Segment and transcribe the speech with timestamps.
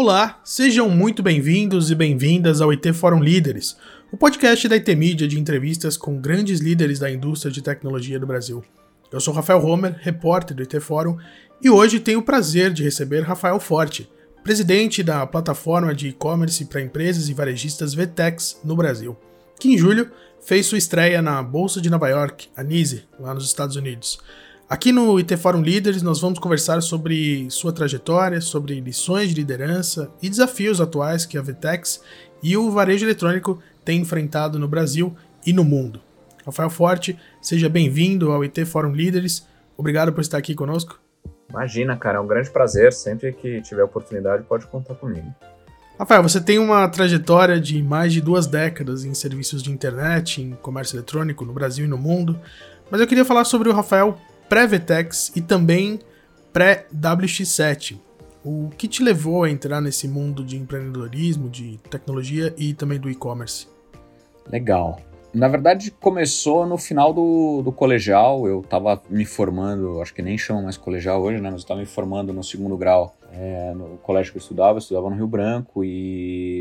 [0.00, 3.76] Olá, sejam muito bem-vindos e bem-vindas ao IT Forum Líderes,
[4.12, 8.24] o podcast da IT Media de entrevistas com grandes líderes da indústria de tecnologia do
[8.24, 8.62] Brasil.
[9.10, 11.16] Eu sou Rafael Homer, repórter do IT Forum,
[11.60, 14.08] e hoje tenho o prazer de receber Rafael Forte,
[14.44, 19.16] presidente da plataforma de e-commerce para empresas e varejistas Vtex no Brasil,
[19.58, 23.46] que em julho fez sua estreia na Bolsa de Nova York, a NYSE, lá nos
[23.46, 24.20] Estados Unidos.
[24.70, 30.10] Aqui no IT Forum Líderes nós vamos conversar sobre sua trajetória, sobre lições de liderança
[30.20, 32.02] e desafios atuais que a Vtex
[32.42, 36.02] e o varejo eletrônico têm enfrentado no Brasil e no mundo.
[36.44, 39.46] Rafael Forte, seja bem-vindo ao IT Forum Líderes.
[39.74, 41.00] Obrigado por estar aqui conosco.
[41.48, 42.92] Imagina, cara, é um grande prazer.
[42.92, 45.34] Sempre que tiver oportunidade, pode contar comigo.
[45.98, 50.50] Rafael, você tem uma trajetória de mais de duas décadas em serviços de internet, em
[50.60, 52.38] comércio eletrônico no Brasil e no mundo,
[52.90, 55.98] mas eu queria falar sobre o Rafael pré-VTEX e também
[56.52, 57.98] pré-WX7.
[58.44, 63.10] O que te levou a entrar nesse mundo de empreendedorismo, de tecnologia e também do
[63.10, 63.66] e-commerce?
[64.50, 65.00] Legal.
[65.34, 68.46] Na verdade, começou no final do, do colegial.
[68.46, 71.50] Eu estava me formando, acho que nem chama mais colegial hoje, né?
[71.50, 74.74] Mas eu estava me formando no segundo grau é, no colégio que eu estudava.
[74.74, 76.57] Eu estudava no Rio Branco e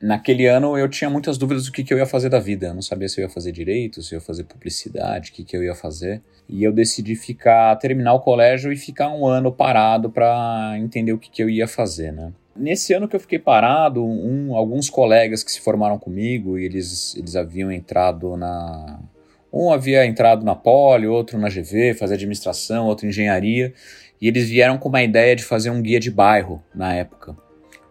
[0.00, 2.68] naquele ano eu tinha muitas dúvidas do que, que eu ia fazer da vida.
[2.68, 5.44] Eu não sabia se eu ia fazer direito, se eu ia fazer publicidade, o que,
[5.44, 6.22] que eu ia fazer.
[6.48, 11.18] E eu decidi ficar, terminar o colégio e ficar um ano parado para entender o
[11.18, 12.32] que, que eu ia fazer, né?
[12.56, 17.14] Nesse ano que eu fiquei parado, um, alguns colegas que se formaram comigo, e eles,
[17.16, 18.98] eles haviam entrado na.
[19.52, 23.72] Um havia entrado na Poli, outro na GV, fazer administração, outro engenharia,
[24.20, 27.36] e eles vieram com uma ideia de fazer um guia de bairro na época.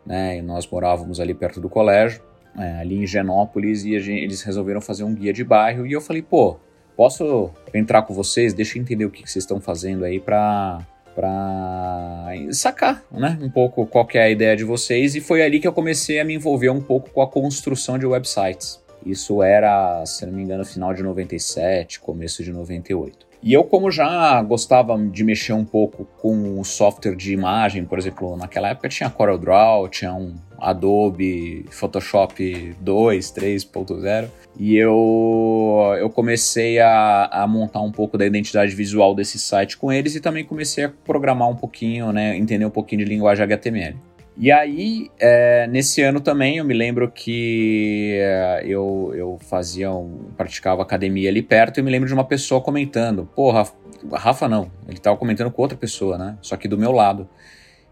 [0.07, 0.37] Né?
[0.37, 2.21] E nós morávamos ali perto do colégio,
[2.57, 6.01] é, ali em Genópolis, e gente, eles resolveram fazer um guia de bairro, e eu
[6.01, 6.57] falei, pô,
[6.95, 8.53] posso entrar com vocês?
[8.53, 10.79] Deixa eu entender o que, que vocês estão fazendo aí para
[11.15, 15.67] para sacar, né, um pouco qual é a ideia de vocês e foi ali que
[15.67, 18.79] eu comecei a me envolver um pouco com a construção de websites.
[19.03, 23.26] Isso era, se não me engano, final de 97, começo de 98.
[23.47, 27.97] E eu, como já gostava de mexer um pouco com o software de imagem, por
[27.97, 34.27] exemplo, naquela época tinha CorelDRAW, tinha um Adobe Photoshop 2, 3.0,
[34.59, 39.93] e eu, eu comecei a, a montar um pouco da identidade visual desse site com
[39.93, 43.95] eles e também comecei a programar um pouquinho, né, entender um pouquinho de linguagem HTML.
[44.39, 50.29] E aí, é, nesse ano também, eu me lembro que é, eu, eu fazia, um,
[50.37, 53.73] praticava academia ali perto e me lembro de uma pessoa comentando, pô, Rafa,
[54.13, 57.27] Rafa não, ele estava comentando com outra pessoa, né, só que do meu lado,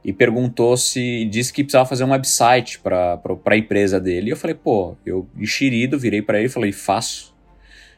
[0.03, 4.37] e perguntou se, disse que precisava fazer um website para a empresa dele, e eu
[4.37, 7.34] falei, pô, eu enxerido, virei para ele e falei, faço.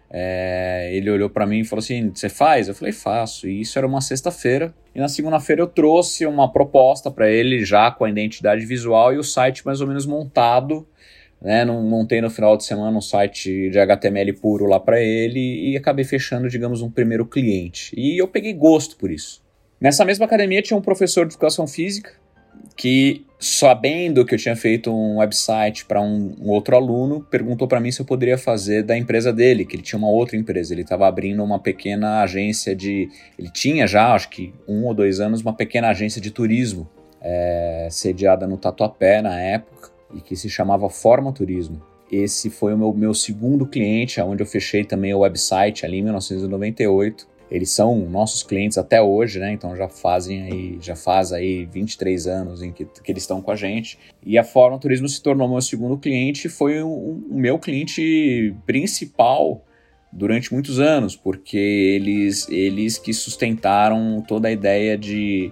[0.10, 2.68] É, ele olhou para mim e falou assim: Você faz?
[2.68, 3.48] Eu falei: Faço.
[3.48, 4.74] E isso era uma sexta-feira.
[4.96, 9.18] E na segunda-feira eu trouxe uma proposta para ele, já com a identidade visual e
[9.18, 10.88] o site mais ou menos montado.
[11.42, 11.64] Né?
[11.66, 15.78] Não montei no final de semana um site de HTML puro lá para ele e
[15.78, 17.94] acabei fechando, digamos, um primeiro cliente.
[17.96, 19.46] E eu peguei gosto por isso.
[19.80, 22.12] Nessa mesma academia tinha um professor de educação física
[22.78, 27.80] que, sabendo que eu tinha feito um website para um, um, outro aluno, perguntou para
[27.80, 30.74] mim se eu poderia fazer da empresa dele, que ele tinha uma outra empresa.
[30.74, 33.10] Ele estava abrindo uma pequena agência de.
[33.38, 36.88] Ele tinha já, acho que um ou dois anos, uma pequena agência de turismo,
[37.20, 41.82] é, sediada no Tatuapé na época, e que se chamava Forma Turismo.
[42.12, 46.04] Esse foi o meu, meu segundo cliente, onde eu fechei também o website ali em
[46.04, 47.28] 1998.
[47.50, 49.54] Eles são nossos clientes até hoje, né?
[49.54, 53.52] Então já fazem aí, já faz aí 23 anos em que, que eles estão com
[53.52, 53.98] a gente.
[54.26, 59.64] E a Fórmula Turismo se tornou meu segundo cliente, foi o, o meu cliente principal
[60.12, 65.52] durante muitos anos, porque eles, eles que sustentaram toda a ideia de,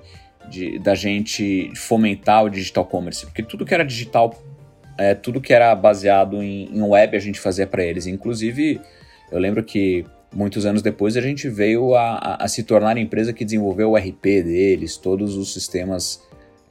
[0.49, 4.37] de da gente fomentar o digital commerce, porque tudo que era digital,
[4.97, 8.07] é, tudo que era baseado em, em web a gente fazia para eles.
[8.07, 8.81] Inclusive,
[9.31, 12.99] eu lembro que muitos anos depois, a gente veio a, a, a se tornar a
[12.99, 16.21] empresa que desenvolveu o RP deles, todos os sistemas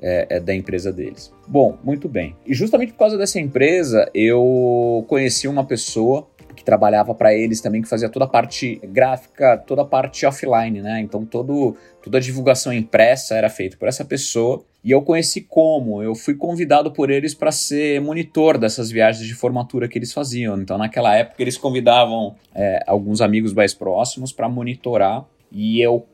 [0.00, 1.32] é, é, da empresa deles.
[1.49, 2.37] Bom, muito bem.
[2.46, 7.83] E justamente por causa dessa empresa, eu conheci uma pessoa que trabalhava para eles também,
[7.83, 11.01] que fazia toda a parte gráfica, toda a parte offline, né?
[11.01, 14.65] Então todo, toda a divulgação impressa era feita por essa pessoa.
[14.83, 19.35] E eu conheci como, eu fui convidado por eles para ser monitor dessas viagens de
[19.35, 20.61] formatura que eles faziam.
[20.61, 25.25] Então naquela época eles convidavam é, alguns amigos mais próximos para monitorar.
[25.51, 26.06] E eu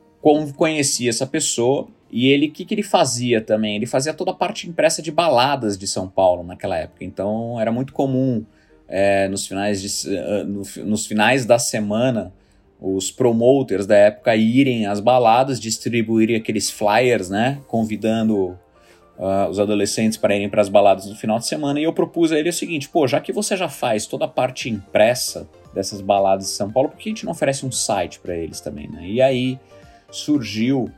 [0.55, 3.77] conheci essa pessoa e ele, o que, que ele fazia também?
[3.77, 7.05] Ele fazia toda a parte impressa de baladas de São Paulo naquela época.
[7.05, 8.45] Então era muito comum
[8.91, 12.33] é, nos, finais de, uh, no, nos finais da semana,
[12.79, 18.59] os promoters da época irem às baladas, distribuírem aqueles flyers, né, convidando
[19.17, 22.33] uh, os adolescentes para irem para as baladas no final de semana e eu propus
[22.33, 26.01] a ele o seguinte: pô, já que você já faz toda a parte impressa dessas
[26.01, 28.89] baladas de São Paulo, por que a gente não oferece um site para eles também,
[28.89, 29.07] né?
[29.07, 29.57] E aí
[30.11, 30.91] surgiu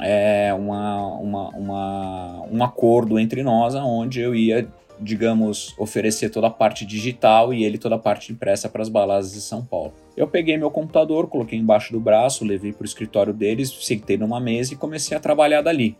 [0.00, 4.66] é, uma, uma, uma, um acordo entre nós, onde eu ia,
[5.00, 9.32] digamos, oferecer toda a parte digital e ele toda a parte impressa para as baladas
[9.32, 9.92] de São Paulo.
[10.16, 14.40] Eu peguei meu computador, coloquei embaixo do braço, levei para o escritório deles, sentei numa
[14.40, 15.96] mesa e comecei a trabalhar dali.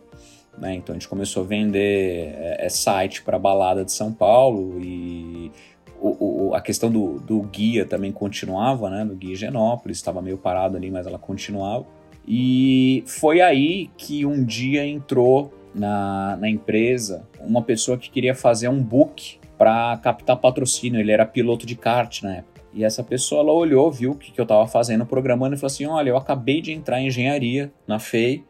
[0.57, 0.75] Né?
[0.75, 5.51] Então a gente começou a vender é, site para balada de São Paulo e
[5.99, 9.03] o, o, a questão do, do, guia também continuava, né?
[9.03, 11.85] Do guia Genópolis, estava meio parado ali, mas ela continuava.
[12.27, 18.67] E foi aí que um dia entrou na, na empresa uma pessoa que queria fazer
[18.67, 20.99] um book para captar patrocínio.
[20.99, 22.61] Ele era piloto de kart na época.
[22.73, 25.67] E essa pessoa ela olhou, viu o que, que eu estava fazendo, programando, e falou
[25.67, 28.43] assim: Olha, eu acabei de entrar em engenharia na FEI,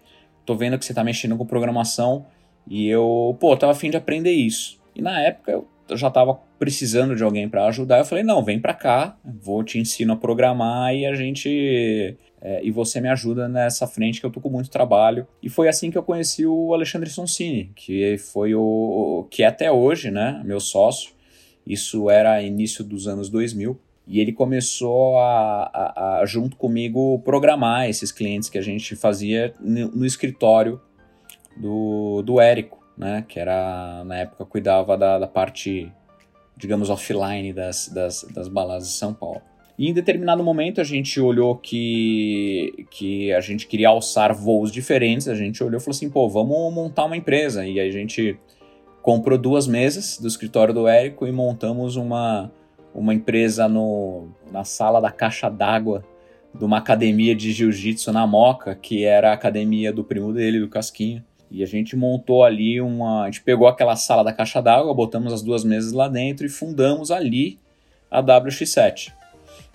[0.45, 2.25] tô vendo que você está mexendo com programação,
[2.67, 4.81] e eu, pô, tava afim de aprender isso.
[4.95, 7.99] E na época eu já estava precisando de alguém para ajudar.
[7.99, 12.17] Eu falei: não, vem para cá, vou te ensino a programar e a gente.
[12.47, 15.27] É, e você me ajuda nessa frente que eu tô com muito trabalho.
[15.43, 19.27] E foi assim que eu conheci o Alexandre Sonsini, que foi o.
[19.29, 21.11] que é até hoje, né, meu sócio.
[21.65, 23.77] Isso era início dos anos 2000.
[24.07, 29.53] E ele começou a, a, a, junto comigo, programar esses clientes que a gente fazia
[29.59, 30.79] no, no escritório
[31.57, 35.91] do, do Érico né, que era, na época, cuidava da, da parte,
[36.55, 39.41] digamos, offline das, das, das baladas de São Paulo.
[39.77, 45.27] E em determinado momento a gente olhou que, que a gente queria alçar voos diferentes,
[45.27, 47.65] a gente olhou e falou assim, pô, vamos montar uma empresa.
[47.65, 48.39] E aí a gente
[49.03, 52.51] comprou duas mesas do escritório do Érico e montamos uma,
[52.93, 56.03] uma empresa no, na sala da caixa d'água
[56.53, 60.67] de uma academia de jiu-jitsu na Moca, que era a academia do primo dele, do
[60.67, 61.23] Casquinha.
[61.49, 63.23] E a gente montou ali uma.
[63.23, 66.49] A gente pegou aquela sala da caixa d'água, botamos as duas mesas lá dentro e
[66.49, 67.59] fundamos ali
[68.11, 69.13] a WX7,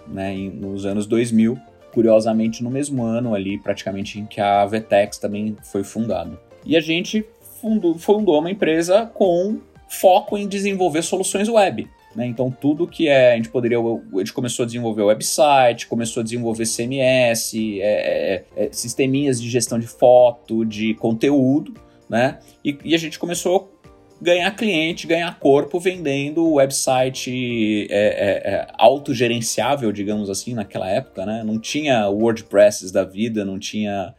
[0.08, 1.58] né, nos anos 2000.
[1.92, 6.40] Curiosamente, no mesmo ano ali, praticamente, em que a Vetex também foi fundada.
[6.64, 7.24] E a gente
[7.60, 11.86] fundou, fundou uma empresa com foco em desenvolver soluções web.
[12.14, 12.26] Né?
[12.26, 13.32] Então, tudo que é.
[13.32, 13.78] A gente poderia.
[13.78, 19.48] A gente começou a desenvolver website, começou a desenvolver CMS, é, é, é, sisteminhas de
[19.48, 21.74] gestão de foto, de conteúdo,
[22.08, 22.38] né?
[22.64, 23.71] E, e, a gente começou
[24.22, 31.42] ganhar cliente, ganhar corpo vendendo website é, é, é, autogerenciável, digamos assim, naquela época, né?
[31.44, 34.14] Não tinha WordPress da vida, não tinha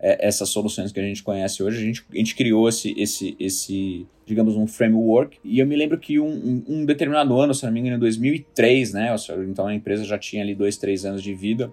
[0.00, 1.78] é, essas soluções que a gente conhece hoje.
[1.78, 5.38] A gente, a gente criou esse, esse, esse, digamos, um framework.
[5.44, 8.00] E eu me lembro que um, um, um determinado ano, se não me engano, em
[8.00, 9.14] 2003, né?
[9.48, 11.72] Então a empresa já tinha ali dois, três anos de vida.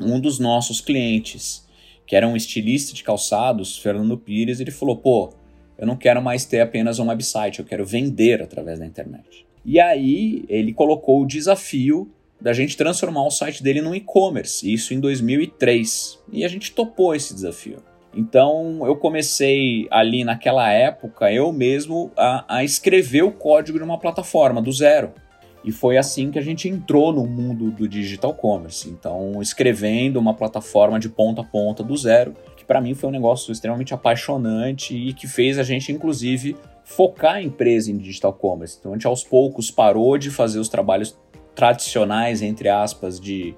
[0.00, 1.66] Um dos nossos clientes,
[2.06, 5.41] que era um estilista de calçados, Fernando Pires, ele falou: pô,
[5.82, 9.44] eu não quero mais ter apenas um website, eu quero vender através da internet.
[9.64, 12.08] E aí ele colocou o desafio
[12.40, 16.20] da gente transformar o site dele num e-commerce, isso em 2003.
[16.30, 17.78] E a gente topou esse desafio.
[18.14, 23.98] Então eu comecei ali naquela época, eu mesmo, a, a, escrever o código de uma
[23.98, 25.12] plataforma do zero.
[25.64, 28.88] E foi assim que a gente entrou no mundo do digital commerce.
[28.88, 33.12] Então, escrevendo uma plataforma de ponta a ponta do zero, que para mim foi um
[33.12, 38.76] negócio extremamente apaixonante e que fez a gente, inclusive, focar a empresa em digital commerce.
[38.78, 41.18] Então, a gente aos poucos parou de fazer os trabalhos
[41.54, 43.54] tradicionais, entre aspas, de,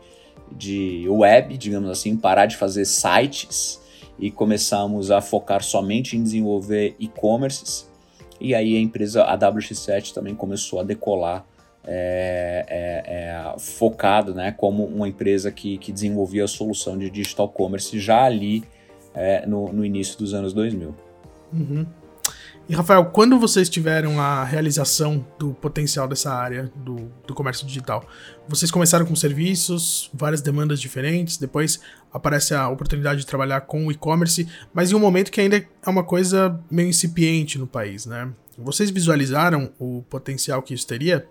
[0.50, 3.80] de web, digamos assim, parar de fazer sites
[4.18, 7.88] e começamos a focar somente em desenvolver e-commerces.
[8.40, 11.44] E aí a empresa, a WX7 também começou a decolar
[11.86, 17.48] é, é, é, focado né, como uma empresa que, que desenvolvia a solução de digital
[17.50, 18.64] commerce já ali
[19.14, 20.94] é, no, no início dos anos 2000.
[21.52, 21.86] Uhum.
[22.66, 28.08] E Rafael, quando vocês tiveram a realização do potencial dessa área do, do comércio digital,
[28.48, 31.78] vocês começaram com serviços, várias demandas diferentes, depois
[32.10, 35.90] aparece a oportunidade de trabalhar com o e-commerce, mas em um momento que ainda é
[35.90, 38.32] uma coisa meio incipiente no país, né?
[38.56, 41.28] Vocês visualizaram o potencial que isso teria?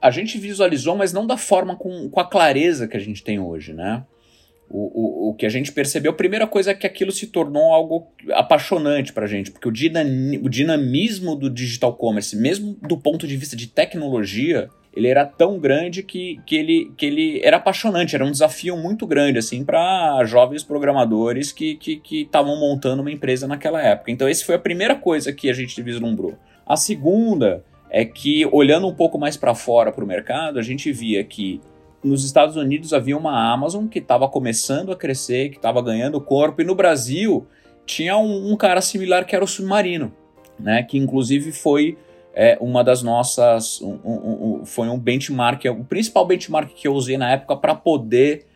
[0.00, 3.38] A gente visualizou, mas não da forma com, com a clareza que a gente tem
[3.38, 4.04] hoje, né?
[4.72, 7.72] O, o, o que a gente percebeu, a primeira coisa é que aquilo se tornou
[7.72, 13.26] algo apaixonante para a gente, porque o, o dinamismo do digital commerce, mesmo do ponto
[13.26, 18.14] de vista de tecnologia, ele era tão grande que, que, ele, que ele era apaixonante,
[18.14, 21.78] era um desafio muito grande assim para jovens programadores que
[22.10, 24.10] estavam que, que montando uma empresa naquela época.
[24.10, 26.38] Então, essa foi a primeira coisa que a gente vislumbrou.
[26.66, 30.90] A segunda é que, olhando um pouco mais para fora para o mercado, a gente
[30.92, 31.60] via que
[32.02, 36.60] nos Estados Unidos havia uma Amazon que estava começando a crescer, que estava ganhando corpo,
[36.60, 37.46] e no Brasil
[37.86, 40.12] tinha um, um, cara similar que era o Submarino.
[40.58, 41.96] né, que inclusive foi
[42.34, 43.80] é, uma das nossas.
[43.82, 48.46] Um, um, foi um benchmark, o principal benchmark que eu usei na época para poder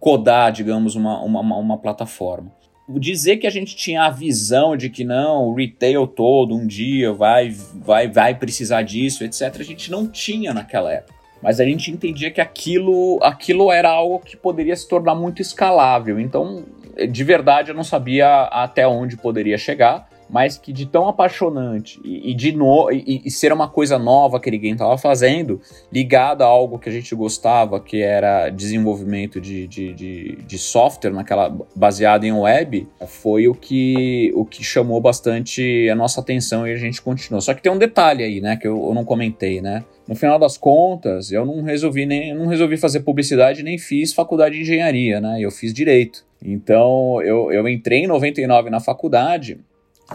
[0.00, 2.52] codar, digamos, uma, uma, uma plataforma
[2.98, 7.12] dizer que a gente tinha a visão de que não, o retail todo um dia
[7.12, 11.21] vai, vai, vai precisar disso, etc., a gente não tinha naquela época.
[11.42, 16.20] Mas a gente entendia que aquilo, aquilo era algo que poderia se tornar muito escalável.
[16.20, 16.64] Então,
[17.10, 22.30] de verdade, eu não sabia até onde poderia chegar mas que de tão apaixonante e,
[22.30, 25.60] e de no, e, e, ser uma coisa nova que ninguém estava fazendo,
[25.92, 31.10] ligado a algo que a gente gostava, que era desenvolvimento de, de, de, de, software
[31.10, 36.72] naquela baseado em web, foi o que, o que chamou bastante a nossa atenção e
[36.72, 37.42] a gente continuou.
[37.42, 39.84] Só que tem um detalhe aí, né, que eu, eu não comentei, né?
[40.08, 44.56] No final das contas, eu não resolvi nem não resolvi fazer publicidade nem fiz faculdade
[44.56, 45.38] de engenharia, né?
[45.40, 46.24] Eu fiz direito.
[46.44, 49.60] Então, eu, eu entrei em 99 na faculdade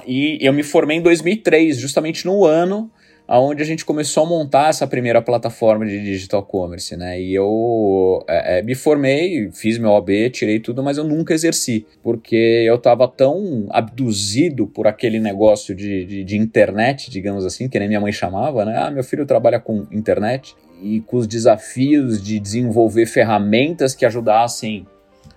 [0.05, 2.91] e eu me formei em 2003, justamente no ano
[3.29, 7.19] onde a gente começou a montar essa primeira plataforma de digital commerce, né?
[7.19, 11.85] E eu é, é, me formei, fiz meu OB, tirei tudo, mas eu nunca exerci,
[12.01, 17.77] porque eu estava tão abduzido por aquele negócio de, de, de, internet, digamos assim, que
[17.77, 18.77] nem minha mãe chamava, né?
[18.77, 24.85] Ah, meu filho trabalha com internet, e com os desafios de desenvolver ferramentas que ajudassem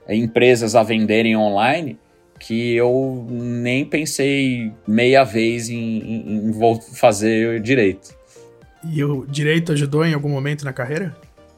[0.08, 1.98] empresas a venderem online
[2.40, 8.18] que eu nem pensei meia vez em, em, em fazer direito.
[8.90, 11.14] E o direito ajudou em algum momento na carreira?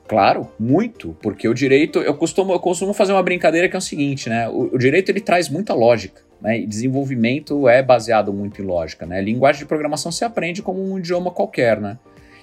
[0.08, 3.82] Claro, muito, porque o direito, eu costumo, eu costumo fazer uma brincadeira que é o
[3.82, 4.48] seguinte, né?
[4.48, 6.58] O, o direito ele traz muita lógica, né?
[6.58, 9.22] E desenvolvimento é baseado muito em lógica, né?
[9.22, 11.96] Linguagem de programação se aprende como um idioma qualquer, né?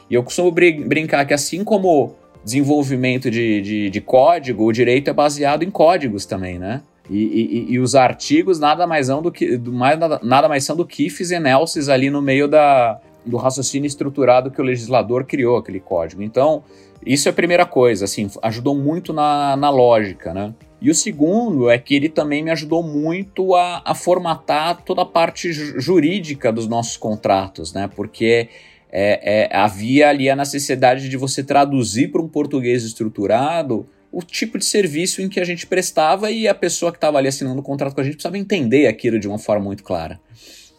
[0.10, 5.10] E eu costumo brin brincar que assim como desenvolvimento de, de, de código, o direito
[5.10, 6.82] é baseado em códigos também, né?
[7.10, 10.64] E, e, e, os artigos nada mais são do que do, mais, nada, nada, mais
[10.64, 15.26] são do ifs e elses ali no meio da, do raciocínio estruturado que o legislador
[15.26, 16.22] criou aquele código.
[16.22, 16.64] Então,
[17.04, 20.54] isso é a primeira coisa, assim, ajudou muito na, na lógica, né?
[20.82, 25.06] E o segundo é que ele também me ajudou muito a, a formatar toda a
[25.06, 27.90] parte jurídica dos nossos contratos, né?
[27.94, 28.50] Porque
[28.92, 34.58] é, é, havia ali a necessidade de você traduzir para um português estruturado o tipo
[34.58, 37.64] de serviço em que a gente prestava e a pessoa que estava ali assinando o
[37.64, 40.20] contrato com a gente precisava entender aquilo de uma forma muito clara.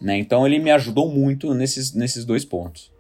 [0.01, 0.19] Né?
[0.19, 2.91] Então ele me ajudou muito nesses, nesses dois pontos.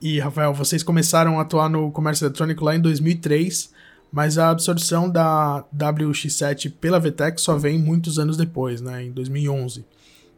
[0.00, 3.70] E, Rafael, vocês começaram a atuar no comércio eletrônico lá em 2003,
[4.10, 9.84] mas a absorção da WX7 pela VTEX só vem muitos anos depois, né, em 2011.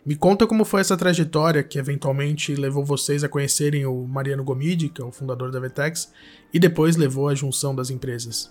[0.04, 4.88] Me conta como foi essa trajetória que eventualmente levou vocês a conhecerem o Mariano Gomide,
[4.88, 6.12] que é o fundador da VTEX,
[6.52, 8.50] e depois levou à junção das empresas.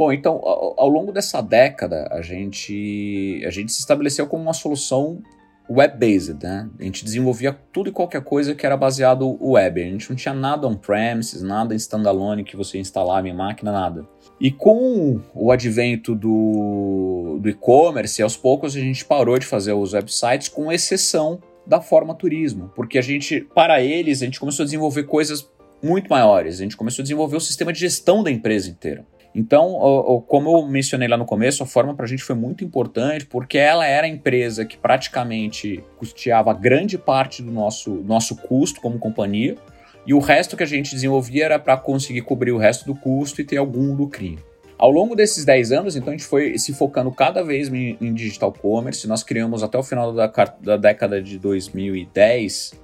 [0.00, 0.40] Bom, então,
[0.78, 5.22] ao, longo dessa década, a gente, a gente se estabeleceu como uma solução
[5.68, 6.70] web-based, né?
[6.78, 9.78] A gente desenvolvia tudo e qualquer coisa que era baseado web.
[9.78, 14.08] A gente não tinha nada on-premises, nada em standalone que você instalava em máquina, nada.
[14.40, 19.92] E com o advento do, do e-commerce, aos poucos a gente parou de fazer os
[19.92, 24.64] websites, com exceção da forma turismo, porque a gente, para eles, a gente começou a
[24.64, 25.46] desenvolver coisas
[25.82, 26.54] muito maiores.
[26.54, 29.04] A gente começou a desenvolver o sistema de gestão da empresa inteira.
[29.34, 33.26] Então, como eu mencionei lá no começo, a forma para a gente foi muito importante
[33.26, 38.98] porque ela era a empresa que praticamente custeava grande parte do nosso, nosso custo como
[38.98, 39.56] companhia
[40.04, 43.40] e o resto que a gente desenvolvia era para conseguir cobrir o resto do custo
[43.40, 44.42] e ter algum lucrinho.
[44.76, 48.14] Ao longo desses 10 anos, então, a gente foi se focando cada vez em, em
[48.14, 49.06] digital commerce.
[49.06, 50.26] Nós criamos até o final da,
[50.60, 52.80] da década de 2010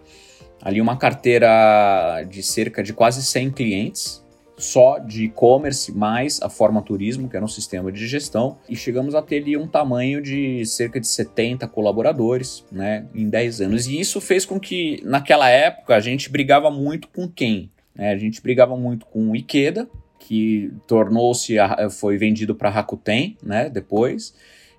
[0.63, 4.26] ali uma carteira de cerca de quase 100 clientes
[4.57, 9.15] só de e-commerce mais a forma turismo, que era um sistema de gestão, e chegamos
[9.15, 13.87] a ter ali um tamanho de cerca de 70 colaboradores, né, em 10 anos.
[13.87, 17.71] E isso fez com que, naquela época, a gente brigava muito com quem?
[17.97, 21.57] É, a gente brigava muito com o Ikeda, que tornou-se,
[21.91, 24.35] foi vendido para Rakuten, né, depois.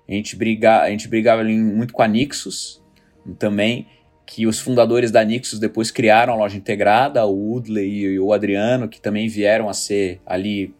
[0.08, 2.82] A gente, briga, a gente brigava ali muito com a Nixus
[3.38, 3.86] também,
[4.28, 8.86] que os fundadores da Nixus depois criaram a loja integrada, o Woodley e o Adriano,
[8.86, 10.74] que também vieram a ser ali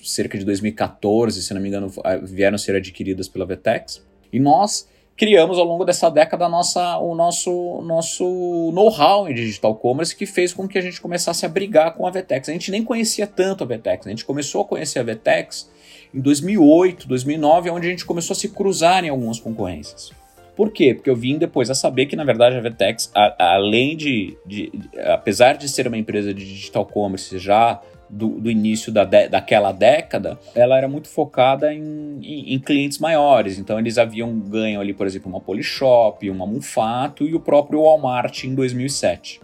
[0.00, 4.00] cerca de 2014, se não me engano, vieram a ser adquiridas pela Vetex.
[4.32, 10.14] E nós criamos ao longo dessa década nossa, o nosso, nosso know-how em digital commerce
[10.14, 12.48] que fez com que a gente começasse a brigar com a Vetex.
[12.48, 15.68] A gente nem conhecia tanto a Vetex, a gente começou a conhecer a Vetex
[16.14, 20.12] em 2008, 2009, onde a gente começou a se cruzar em algumas concorrências.
[20.56, 20.94] Por quê?
[20.94, 24.36] Porque eu vim depois a saber que, na verdade, a Vetex, a, a, além de,
[24.46, 29.04] de, de, apesar de ser uma empresa de digital commerce já do, do início da
[29.04, 33.58] de, daquela década, ela era muito focada em, em, em, clientes maiores.
[33.58, 38.44] Então eles haviam ganho ali, por exemplo, uma Polishop, uma Munfato e o próprio Walmart
[38.44, 39.40] em 2007.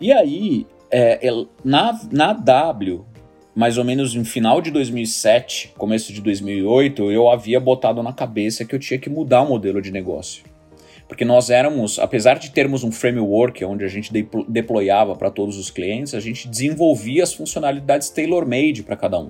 [0.00, 1.18] E aí, é,
[1.64, 3.04] na, na W,
[3.54, 8.64] mais ou menos no final de 2007, começo de 2008, eu havia botado na cabeça
[8.64, 10.51] que eu tinha que mudar o modelo de negócio.
[11.12, 14.10] Porque nós éramos, apesar de termos um framework onde a gente
[14.48, 19.28] deployava para todos os clientes, a gente desenvolvia as funcionalidades tailor-made para cada um.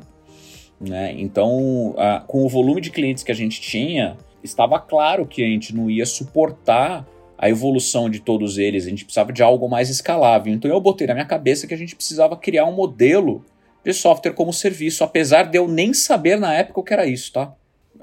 [0.81, 1.12] Né?
[1.19, 5.47] Então, a, com o volume de clientes que a gente tinha, estava claro que a
[5.49, 7.05] gente não ia suportar
[7.37, 10.55] a evolução de todos eles, a gente precisava de algo mais escalável.
[10.55, 13.45] Então eu botei na minha cabeça que a gente precisava criar um modelo
[13.85, 17.33] de software como serviço, apesar de eu nem saber na época o que era isso,
[17.33, 17.53] tá?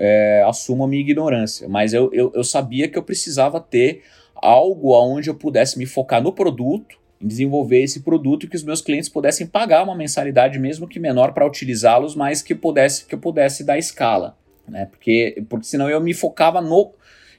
[0.02, 4.02] É, assumo a minha ignorância, mas eu, eu, eu sabia que eu precisava ter
[4.34, 8.64] algo onde eu pudesse me focar no produto, em desenvolver esse produto e que os
[8.64, 13.14] meus clientes pudessem pagar uma mensalidade, mesmo que menor, para utilizá-los, mas que, pudesse, que
[13.14, 14.38] eu pudesse dar escala.
[14.68, 14.86] Né?
[14.86, 16.94] Porque, porque senão eu me focava no,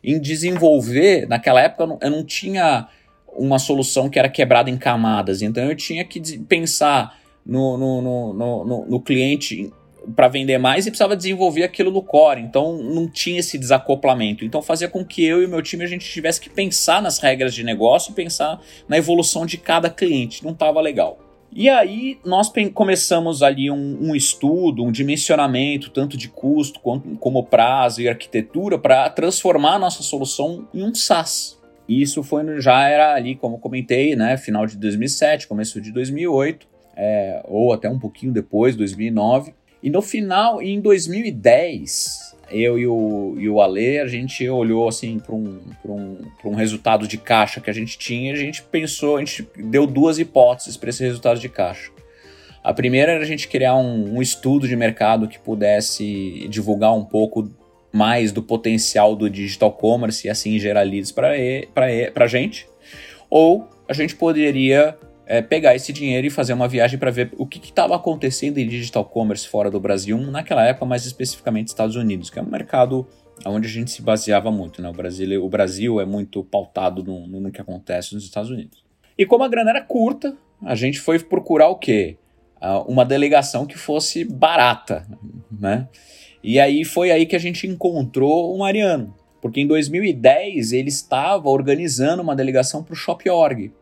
[0.05, 1.27] em desenvolver.
[1.29, 2.89] Naquela época eu não, eu não tinha
[3.33, 8.65] uma solução que era quebrada em camadas, então eu tinha que pensar no, no, no,
[8.65, 9.73] no, no cliente
[10.15, 12.41] para vender mais e precisava desenvolver aquilo no core.
[12.41, 14.45] Então não tinha esse desacoplamento.
[14.45, 17.55] Então fazia com que eu e meu time a gente tivesse que pensar nas regras
[17.55, 20.45] de negócio e pensar na evolução de cada cliente.
[20.45, 21.19] Não estava legal.
[21.53, 27.45] E aí nós começamos ali um, um, estudo, um dimensionamento, tanto de custo quanto, como
[27.45, 31.59] prazo e arquitetura, para transformar a nossa solução em um SaaS.
[31.89, 36.71] E isso foi já era ali, como comentei, né, final de 2007, começo de 2008
[37.01, 39.55] é, ou até um pouquinho depois, 2009.
[39.83, 45.19] E no final, em 2010, eu e o, e o Ale, a gente olhou assim
[45.19, 49.21] para um, um, um resultado de caixa que a gente tinha a gente pensou, a
[49.21, 51.91] gente deu duas hipóteses para esse resultado de caixa.
[52.63, 57.05] A primeira era a gente criar um, um estudo de mercado que pudesse divulgar um
[57.05, 57.51] pouco
[57.93, 62.67] mais do potencial do digital commerce e assim gerar leads para a gente.
[63.31, 64.97] Ou a gente poderia
[65.31, 68.67] é, pegar esse dinheiro e fazer uma viagem para ver o que estava acontecendo em
[68.67, 73.07] digital commerce fora do Brasil, naquela época, mais especificamente Estados Unidos, que é um mercado
[73.47, 74.83] onde a gente se baseava muito.
[74.83, 74.89] Né?
[74.89, 78.83] O, Brasil, o Brasil é muito pautado no, no que acontece nos Estados Unidos.
[79.17, 82.17] E como a grana era curta, a gente foi procurar o quê?
[82.87, 85.07] uma delegação que fosse barata,
[85.51, 85.89] né?
[86.45, 91.49] E aí foi aí que a gente encontrou o Mariano, porque em 2010 ele estava
[91.49, 93.73] organizando uma delegação para o Shop.org,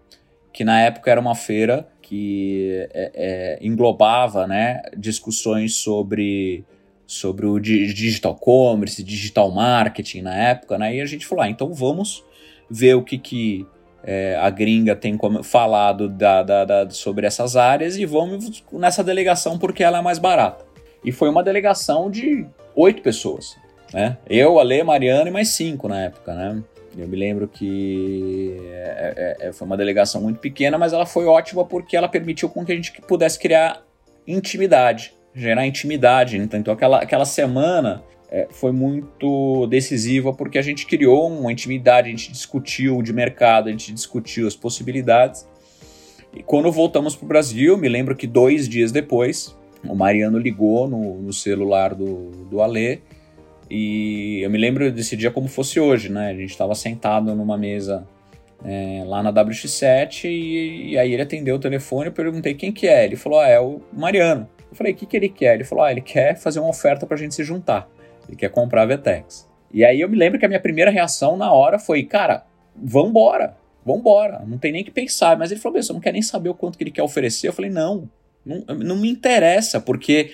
[0.59, 6.64] que na época era uma feira que é, é, englobava né, discussões sobre,
[7.07, 11.73] sobre o digital commerce, digital marketing na época, né, e a gente falou, ah, então
[11.73, 12.25] vamos
[12.68, 13.64] ver o que, que
[14.03, 19.61] é, a gringa tem falado da, da, da, sobre essas áreas e vamos nessa delegação
[19.61, 20.66] porque ela é mais barata.
[21.05, 22.44] E foi uma delegação de
[22.75, 23.57] oito pessoas,
[23.94, 24.18] né?
[24.29, 26.61] Eu, Ale, Mariana e mais cinco na época, né?
[26.96, 31.27] Eu me lembro que é, é, é, foi uma delegação muito pequena, mas ela foi
[31.27, 33.83] ótima porque ela permitiu com que a gente pudesse criar
[34.27, 36.37] intimidade, gerar intimidade.
[36.37, 42.09] Então, então aquela, aquela semana é, foi muito decisiva porque a gente criou uma intimidade,
[42.09, 45.46] a gente discutiu de mercado, a gente discutiu as possibilidades.
[46.35, 50.88] E quando voltamos para o Brasil, me lembro que dois dias depois, o Mariano ligou
[50.88, 53.01] no, no celular do, do Alê
[53.70, 56.31] e eu me lembro desse dia como fosse hoje, né?
[56.31, 58.07] A gente estava sentado numa mesa
[58.64, 62.72] é, lá na WX7 e, e, aí ele atendeu o telefone e eu perguntei quem
[62.72, 63.04] que é.
[63.04, 64.48] Ele falou, ah, é o Mariano.
[64.70, 65.54] Eu falei, o que, que ele quer?
[65.54, 67.88] Ele falou, ah, ele quer fazer uma oferta pra gente se juntar.
[68.26, 69.48] Ele quer comprar a Vetex.
[69.72, 73.57] E aí eu me lembro que a minha primeira reação na hora foi, cara, vambora,
[73.85, 75.37] vambora, não tem nem que pensar.
[75.38, 77.48] Mas ele falou, você não quer nem saber o quanto que ele quer oferecer?
[77.48, 78.09] Eu falei, não,
[78.44, 80.31] não, não me interessa, porque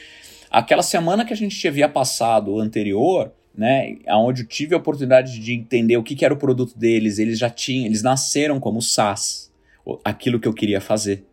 [0.55, 5.53] Aquela semana que a gente havia passado anterior, né, onde eu tive a oportunidade de
[5.53, 9.53] entender o que, que era o produto deles, eles já tinham, eles nasceram como SaaS,
[10.05, 11.25] aquilo que eu queria fazer,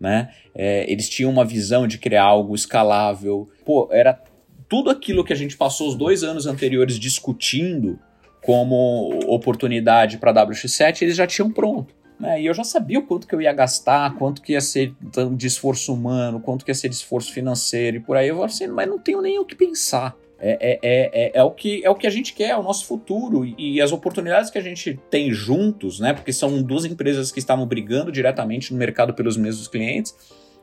[0.00, 0.30] né?
[0.54, 3.50] É, eles tinham uma visão de criar algo escalável.
[3.66, 4.18] Pô, era
[4.66, 7.98] tudo aquilo que a gente passou os dois anos anteriores discutindo
[8.42, 11.94] como oportunidade para a WX7, eles já tinham pronto.
[12.20, 12.42] Né?
[12.42, 14.94] E eu já sabia o quanto que eu ia gastar, quanto que ia ser
[15.34, 18.28] de esforço humano, quanto que ia ser de esforço financeiro e por aí.
[18.28, 20.14] Eu falei assim, mas não tenho nem o que pensar.
[20.38, 22.62] É, é, é, é, é, o que, é o que a gente quer, é o
[22.62, 23.44] nosso futuro.
[23.58, 26.12] E as oportunidades que a gente tem juntos, né?
[26.12, 30.14] Porque são duas empresas que estavam brigando diretamente no mercado pelos mesmos clientes.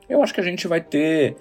[0.07, 1.35] Eu acho que a gente vai ter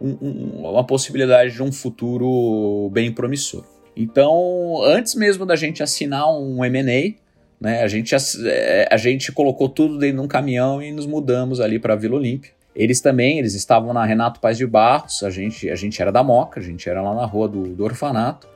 [0.00, 3.64] um, um, uma possibilidade de um futuro bem promissor.
[3.96, 7.21] Então, antes mesmo da gente assinar um M&A,
[7.62, 7.82] né?
[7.82, 11.60] A, gente, a, é, a gente colocou tudo dentro de um caminhão e nos mudamos
[11.60, 12.50] ali para Vila Olímpia.
[12.74, 16.24] Eles também, eles estavam na Renato Paz de Barros, a gente, a gente era da
[16.24, 18.48] Moca, a gente era lá na rua do, do orfanato,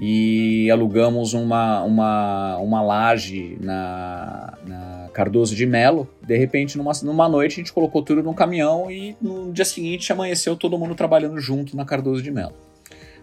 [0.00, 6.08] e alugamos uma, uma, uma laje na, na Cardoso de Melo.
[6.24, 10.12] De repente, numa, numa noite, a gente colocou tudo num caminhão e no dia seguinte
[10.12, 12.54] amanheceu todo mundo trabalhando junto na Cardoso de Melo.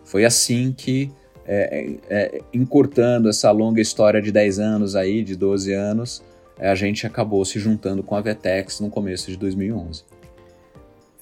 [0.03, 1.09] Foi assim que,
[1.45, 6.23] é, é encurtando essa longa história de 10 anos aí, de 12 anos,
[6.57, 10.15] a gente acabou se juntando com a Vetex no começo de 2011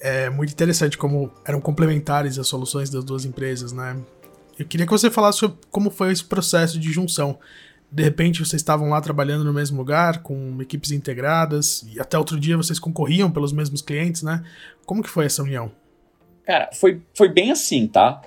[0.03, 3.97] é muito interessante como eram complementares as soluções das duas empresas, né?
[4.59, 7.39] Eu queria que você falasse sobre como foi esse processo de junção.
[7.89, 12.37] De repente vocês estavam lá trabalhando no mesmo lugar, com equipes integradas, e até outro
[12.37, 14.43] dia vocês concorriam pelos mesmos clientes, né?
[14.85, 15.71] Como que foi essa união?
[16.45, 18.21] Cara, foi, foi bem assim, tá?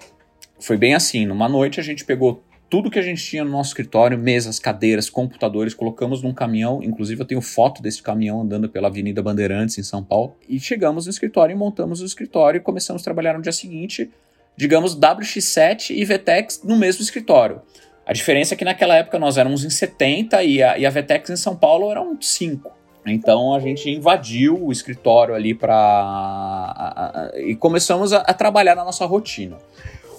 [0.58, 1.26] Foi bem assim.
[1.26, 5.08] Numa noite a gente pegou tudo que a gente tinha no nosso escritório, mesas, cadeiras,
[5.08, 6.82] computadores, colocamos num caminhão.
[6.82, 10.36] Inclusive, eu tenho foto desse caminhão andando pela Avenida Bandeirantes, em São Paulo.
[10.48, 14.10] E chegamos no escritório e montamos o escritório e começamos a trabalhar no dia seguinte,
[14.56, 17.60] digamos, WX7 e VTEX no mesmo escritório.
[18.04, 21.30] A diferença é que naquela época nós éramos em 70 e a, e a VTEX
[21.30, 22.70] em São Paulo eram 5.
[23.06, 27.30] Então a gente invadiu o escritório ali para.
[27.36, 29.56] E começamos a, a trabalhar na nossa rotina.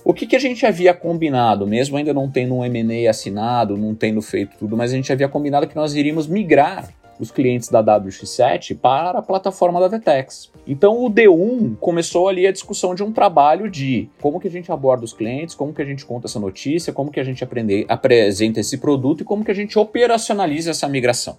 [0.08, 3.94] O que, que a gente havia combinado, mesmo ainda não tendo um M&A assinado, não
[3.94, 6.88] tendo feito tudo, mas a gente havia combinado que nós iríamos migrar
[7.20, 10.50] os clientes da WX7 para a plataforma da Vetex.
[10.66, 14.72] Então o D1 começou ali a discussão de um trabalho de como que a gente
[14.72, 17.86] aborda os clientes, como que a gente conta essa notícia, como que a gente aprende,
[17.90, 21.38] apresenta esse produto e como que a gente operacionaliza essa migração.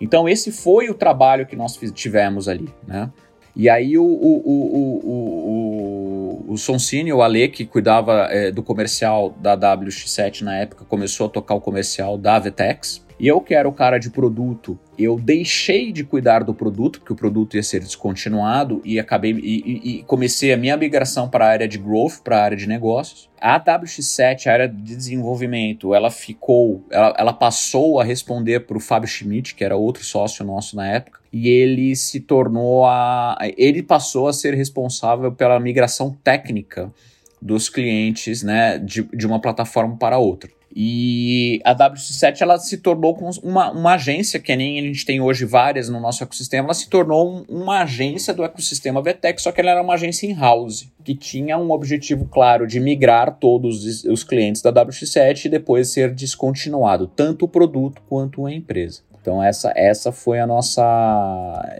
[0.00, 3.08] Então esse foi o trabalho que nós tivemos ali, né?
[3.54, 6.09] E aí o, o, o, o,
[6.50, 11.30] o Sonsini, o Ale, que cuidava é, do comercial da WX7 na época, começou a
[11.30, 13.06] tocar o comercial da Vetex.
[13.20, 17.12] E eu que era o cara de produto, eu deixei de cuidar do produto, porque
[17.12, 21.46] o produto ia ser descontinuado, e acabei e, e, e comecei a minha migração para
[21.46, 23.30] a área de growth, para a área de negócios.
[23.40, 28.80] A WX7, a área de desenvolvimento, ela ficou, ela, ela passou a responder para o
[28.80, 33.36] Fábio Schmidt, que era outro sócio nosso na época, e ele se tornou a.
[33.56, 36.92] Ele passou a ser responsável pela migração técnica
[37.40, 40.50] dos clientes né, de, de uma plataforma para outra.
[40.74, 45.44] E a WC7 ela se tornou uma, uma agência, que nem a gente tem hoje
[45.44, 49.60] várias no nosso ecossistema, ela se tornou um, uma agência do ecossistema VTEC, só que
[49.60, 54.62] ela era uma agência in-house, que tinha um objetivo claro de migrar todos os clientes
[54.62, 59.02] da WX7 e depois ser descontinuado, tanto o produto quanto a empresa.
[59.20, 60.82] Então essa, essa foi a nossa.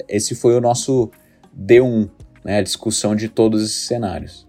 [0.09, 1.11] Esse foi o nosso
[1.59, 2.11] D1,
[2.45, 2.59] né?
[2.59, 4.47] A discussão de todos esses cenários.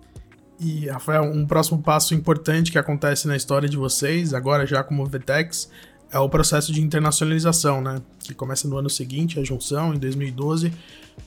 [0.60, 5.04] E, Rafael, um próximo passo importante que acontece na história de vocês, agora já como
[5.06, 5.72] VTEX,
[6.12, 8.00] é o processo de internacionalização, né?
[8.20, 10.72] Que começa no ano seguinte, a junção, em 2012.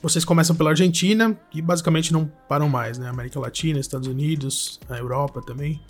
[0.01, 3.09] Vocês começam pela Argentina e basicamente não param mais, né?
[3.09, 5.81] América Latina, Estados Unidos, a Europa também.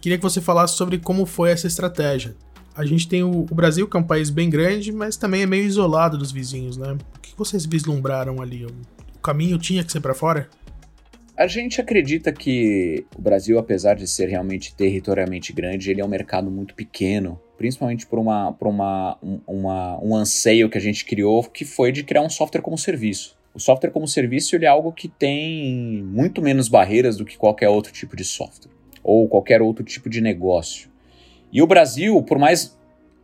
[0.00, 2.34] Queria que você falasse sobre como foi essa estratégia.
[2.76, 5.46] A gente tem o, o Brasil, que é um país bem grande, mas também é
[5.46, 6.92] meio isolado dos vizinhos, né?
[7.16, 8.66] O que vocês vislumbraram ali?
[8.66, 10.48] O caminho tinha que ser para fora?
[11.34, 16.08] A gente acredita que o Brasil, apesar de ser realmente territorialmente grande, ele é um
[16.08, 21.04] mercado muito pequeno, principalmente por, uma, por uma, um, uma, um anseio que a gente
[21.04, 23.36] criou, que foi de criar um software como serviço.
[23.54, 27.70] O software como serviço ele é algo que tem muito menos barreiras do que qualquer
[27.70, 28.70] outro tipo de software,
[29.02, 30.90] ou qualquer outro tipo de negócio.
[31.52, 32.76] E o Brasil, por mais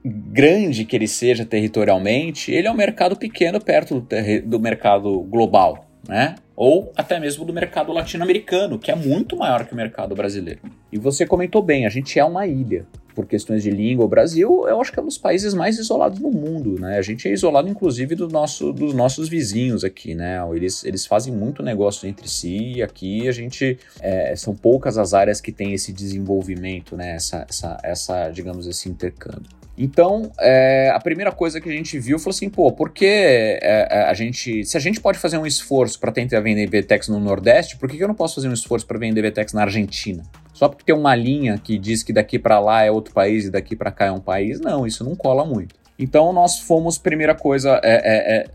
[0.05, 4.09] grande que ele seja territorialmente, ele é um mercado pequeno perto do,
[4.45, 6.35] do mercado global, né?
[6.57, 10.61] ou até mesmo do mercado latino-americano, que é muito maior que o mercado brasileiro.
[10.93, 12.87] E você comentou bem, a gente é uma ilha.
[13.15, 16.19] Por questões de língua, o Brasil, eu acho que é um dos países mais isolados
[16.19, 16.99] do mundo, né?
[16.99, 20.39] A gente é isolado, inclusive, do nosso, dos nossos vizinhos aqui, né?
[20.55, 23.79] Eles, eles fazem muito negócio entre si e aqui a gente...
[24.01, 27.15] É, são poucas as áreas que têm esse desenvolvimento, né?
[27.15, 29.63] Essa, essa, essa digamos, esse intercâmbio.
[29.77, 33.89] Então, é, a primeira coisa que a gente viu foi assim, pô, por que é,
[33.91, 34.65] é, a gente.
[34.65, 37.97] Se a gente pode fazer um esforço para tentar vender VTEX no Nordeste, por que,
[37.97, 40.23] que eu não posso fazer um esforço para vender VTEX na Argentina?
[40.63, 43.51] Só porque tem uma linha que diz que daqui para lá é outro país e
[43.51, 44.61] daqui para cá é um país?
[44.61, 45.75] Não, isso não cola muito.
[45.99, 48.47] Então, nós fomos, primeira coisa, é, é, é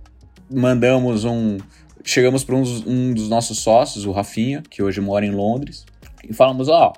[0.49, 1.57] mandamos um.
[2.05, 5.85] Chegamos para um, um, dos nossos sócios, o Rafinha, que hoje mora em Londres,
[6.23, 6.93] e falamos: ó,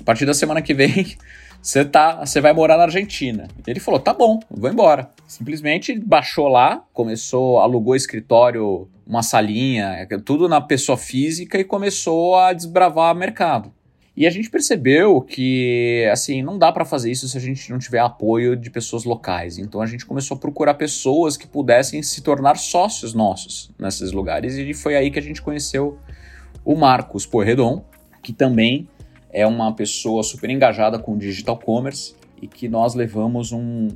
[0.00, 1.14] a partir da semana que vem
[1.60, 3.46] você tá, você vai morar na Argentina.
[3.66, 5.10] Ele falou: "Tá bom, vou embora".
[5.26, 12.54] Simplesmente baixou lá, começou, alugou escritório, uma salinha, tudo na pessoa física e começou a
[12.54, 13.70] desbravar mercado.
[14.16, 17.80] E a gente percebeu que, assim, não dá para fazer isso se a gente não
[17.80, 19.58] tiver apoio de pessoas locais.
[19.58, 24.56] Então a gente começou a procurar pessoas que pudessem se tornar sócios nossos nesses lugares.
[24.56, 25.98] E foi aí que a gente conheceu
[26.64, 27.84] o Marcos Porredon,
[28.22, 28.88] que também
[29.30, 33.88] é uma pessoa super engajada com digital commerce e que nós levamos um,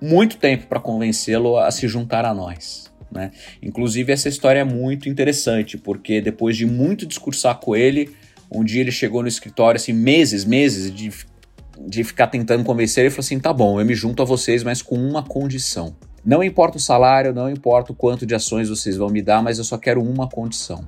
[0.00, 2.92] muito tempo para convencê-lo a se juntar a nós.
[3.10, 3.32] Né?
[3.60, 8.14] Inclusive, essa história é muito interessante, porque depois de muito discursar com ele,
[8.50, 11.10] um dia ele chegou no escritório, assim, meses, meses de,
[11.80, 14.82] de ficar tentando convencer, ele falou assim: tá bom, eu me junto a vocês, mas
[14.82, 15.94] com uma condição.
[16.24, 19.58] Não importa o salário, não importa o quanto de ações vocês vão me dar, mas
[19.58, 20.86] eu só quero uma condição.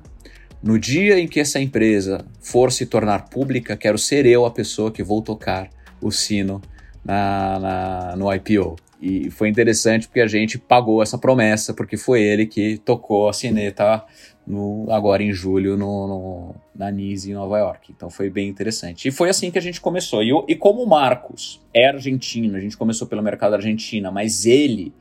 [0.61, 4.91] No dia em que essa empresa for se tornar pública, quero ser eu a pessoa
[4.91, 5.69] que vou tocar
[5.99, 6.61] o sino
[7.03, 8.75] na, na, no IPO.
[9.01, 13.33] E foi interessante porque a gente pagou essa promessa, porque foi ele que tocou a
[13.33, 14.05] sineta
[14.45, 17.91] no, agora em julho no, no, na NISE em Nova York.
[17.95, 19.07] Então foi bem interessante.
[19.07, 20.23] E foi assim que a gente começou.
[20.23, 24.93] E, e como o Marcos é argentino, a gente começou pelo mercado argentino, mas ele,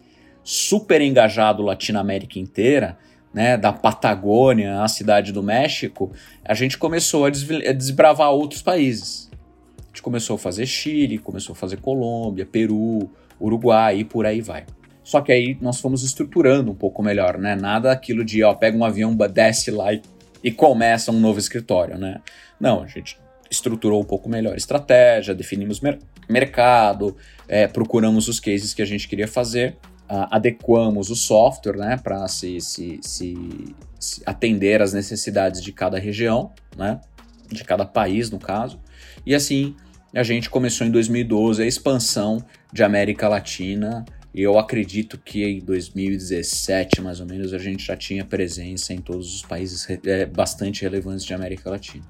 [0.42, 2.98] super engajado Latinoamérica inteira,
[3.33, 6.11] né, da Patagônia à cidade do México,
[6.44, 9.31] a gente começou a, a desbravar outros países.
[9.79, 14.40] A gente começou a fazer Chile, começou a fazer Colômbia, Peru, Uruguai e por aí
[14.40, 14.64] vai.
[15.11, 17.57] Só que aí nós fomos estruturando um pouco melhor, né?
[17.57, 20.01] Nada aquilo de, ó, pega um avião, desce lá e,
[20.40, 22.20] e começa um novo escritório, né?
[22.61, 23.18] Não, a gente
[23.51, 27.16] estruturou um pouco melhor a estratégia, definimos mer mercado,
[27.49, 29.77] é, procuramos os cases que a gente queria fazer,
[30.09, 35.99] uh, adequamos o software, né, para se, se, se, se atender às necessidades de cada
[35.99, 37.01] região, né,
[37.49, 38.79] de cada país, no caso,
[39.27, 39.75] e assim
[40.14, 47.01] a gente começou em 2012 a expansão de América Latina eu acredito que em 2017,
[47.01, 51.25] mais ou menos, a gente já tinha presença em todos os países é, bastante relevantes
[51.25, 52.05] de América Latina.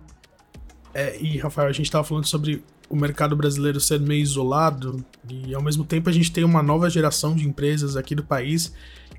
[0.92, 5.54] É, e, Rafael, a gente estava falando sobre o mercado brasileiro ser meio isolado e,
[5.54, 8.72] ao mesmo tempo, a gente tem uma nova geração de empresas aqui do país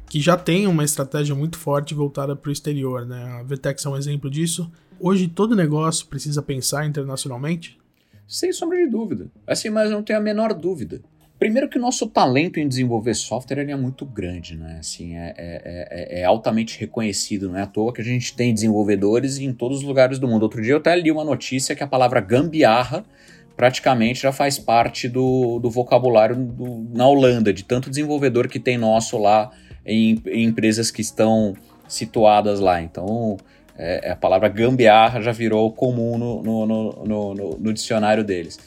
[0.09, 3.23] que já tem uma estratégia muito forte voltada para o exterior, né?
[3.39, 4.69] A Vertex é um exemplo disso.
[4.99, 7.79] Hoje, todo negócio precisa pensar internacionalmente?
[8.27, 9.31] Sem sombra de dúvida.
[9.47, 11.01] Assim, mas não tenho a menor dúvida.
[11.41, 14.77] Primeiro que o nosso talento em desenvolver software é muito grande, né?
[14.79, 18.53] Assim, é, é, é, é, altamente reconhecido, não é à toa que a gente tem
[18.53, 20.43] desenvolvedores em todos os lugares do mundo.
[20.43, 23.03] Outro dia eu até li uma notícia que a palavra gambiarra
[23.57, 28.77] praticamente já faz parte do, do vocabulário do, na Holanda, de tanto desenvolvedor que tem
[28.77, 29.49] nosso lá
[29.83, 31.55] em, em empresas que estão
[31.87, 32.83] situadas lá.
[32.83, 33.35] Então,
[33.75, 36.65] é, a palavra gambiarra já virou comum no, no,
[37.03, 38.59] no, no dicionário deles.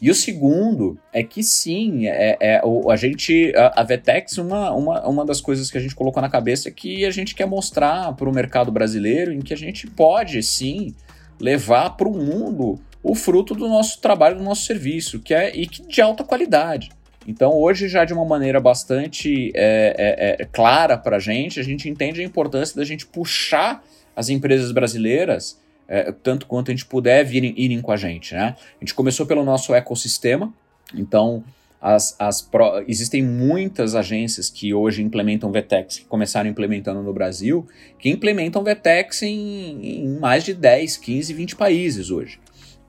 [0.00, 5.08] E o segundo é que sim, é, é a gente, a, a Vetex, uma, uma,
[5.08, 8.12] uma das coisas que a gente colocou na cabeça é que a gente quer mostrar
[8.14, 10.94] para o mercado brasileiro em que a gente pode sim
[11.40, 15.66] levar para o mundo o fruto do nosso trabalho, do nosso serviço, que é e
[15.66, 16.90] que de alta qualidade.
[17.26, 21.62] Então, hoje, já de uma maneira bastante é, é, é clara para a gente, a
[21.62, 23.84] gente entende a importância da gente puxar
[24.16, 28.34] as empresas brasileiras é, tanto quanto a gente puder virem, irem com a gente.
[28.34, 28.54] Né?
[28.58, 30.52] A gente começou pelo nosso ecossistema,
[30.94, 31.42] então
[31.80, 37.66] as, as pro, existem muitas agências que hoje implementam VTEX, que começaram implementando no Brasil,
[37.98, 42.38] que implementam VTEX em, em mais de 10, 15, 20 países hoje.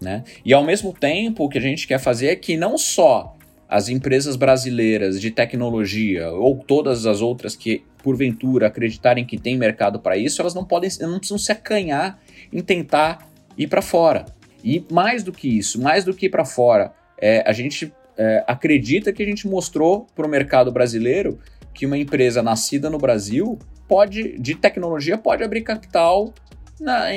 [0.01, 0.23] Né?
[0.43, 3.35] E ao mesmo tempo, o que a gente quer fazer é que não só
[3.67, 9.99] as empresas brasileiras de tecnologia ou todas as outras que porventura acreditarem que tem mercado
[9.99, 12.19] para isso, elas não podem, não precisam se acanhar
[12.51, 14.25] em tentar ir para fora.
[14.63, 18.43] E mais do que isso, mais do que ir para fora, é, a gente é,
[18.47, 21.39] acredita que a gente mostrou para o mercado brasileiro
[21.73, 23.57] que uma empresa nascida no Brasil
[23.87, 26.33] pode, de tecnologia, pode abrir capital
[26.79, 27.07] na,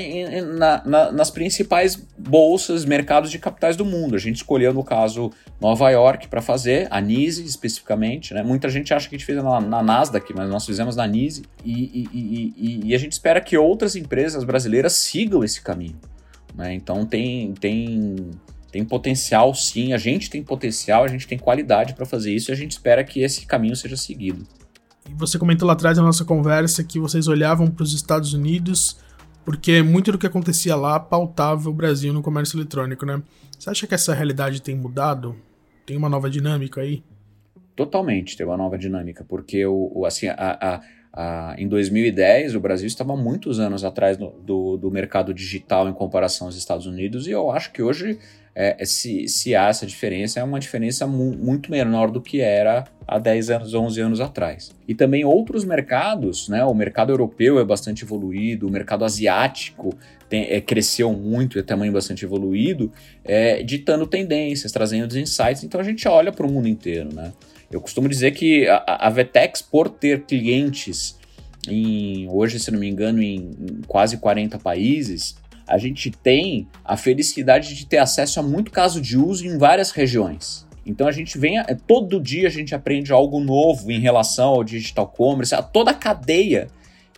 [0.43, 4.17] na, na, nas principais bolsas, mercados de capitais do mundo.
[4.17, 8.35] A gente escolheu, no caso, Nova York para fazer, a NISE especificamente.
[8.35, 8.43] Né?
[8.43, 11.43] Muita gente acha que a gente fez na, na Nasdaq, mas nós fizemos na NISE.
[11.65, 15.99] E, e, e, e, a gente espera que outras empresas brasileiras sigam esse caminho.
[16.55, 16.75] Né?
[16.75, 18.31] Então tem, tem,
[18.71, 22.53] tem potencial sim, a gente tem potencial, a gente tem qualidade para fazer isso e
[22.53, 24.47] a gente espera que esse caminho seja seguido.
[25.09, 28.97] E você comentou lá atrás na nossa conversa que vocês olhavam para os Estados Unidos
[29.45, 33.23] porque muito do que acontecia lá pautava o Brasil no comércio eletrônico, né?
[33.59, 35.37] Você acha que essa realidade tem mudado?
[35.87, 37.03] Tem uma nova dinâmica aí?
[37.75, 40.81] Totalmente, tem uma nova dinâmica, porque o, o assim, a, a,
[41.13, 45.93] a, em 2010 o Brasil estava muitos anos atrás do, do, do, mercado digital em
[45.93, 48.19] comparação aos Estados Unidos e eu acho que hoje
[48.55, 52.85] é, se, se há essa diferença, é uma diferença mu muito menor do que era
[53.07, 54.73] há 10 anos, 11 anos atrás.
[54.87, 56.63] E também outros mercados, né?
[56.65, 59.95] O mercado europeu é bastante evoluído, o mercado asiático
[60.29, 62.93] tem, é, cresceu muito, é também bastante evoluído,
[63.25, 65.65] é, ditando tendências, trazendo insights.
[65.65, 67.33] Então a gente olha para o mundo inteiro, né?
[67.73, 71.19] Eu costumo dizer que a, a Vetex, por ter clientes
[71.67, 76.97] em, hoje, se não me engano, em, em quase 40 países, a gente tem a
[76.97, 80.67] felicidade de ter acesso a muito caso de uso em várias regiões.
[80.85, 85.07] Então a gente vem, todo dia a gente aprende algo novo em relação ao digital
[85.07, 86.67] commerce, a toda a cadeia